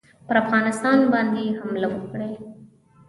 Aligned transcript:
پر 0.27 0.35
افغانستان 0.43 0.97
باندي 1.11 1.45
حمله 1.59 1.87
وکړي. 1.91 2.31